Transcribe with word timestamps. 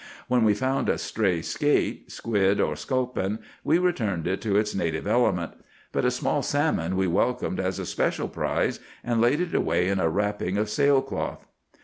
When 0.27 0.43
we 0.43 0.55
found 0.55 0.89
a 0.89 0.97
stray 0.97 1.43
skate, 1.43 2.11
squid, 2.11 2.59
or 2.59 2.75
sculpin, 2.75 3.37
we 3.63 3.77
returned 3.77 4.25
it 4.25 4.41
to 4.41 4.57
its 4.57 4.73
native 4.73 5.05
element; 5.05 5.51
but 5.91 6.05
a 6.05 6.09
small 6.09 6.41
salmon 6.41 6.97
we 6.97 7.05
welcomed 7.05 7.59
as 7.59 7.77
a 7.77 7.85
special 7.85 8.27
prize, 8.27 8.79
and 9.03 9.21
laid 9.21 9.41
it 9.41 9.53
away 9.53 9.89
in 9.89 9.99
a 9.99 10.09
wrapping 10.09 10.57
of 10.57 10.71
sail 10.71 11.03
cloth. 11.03 11.45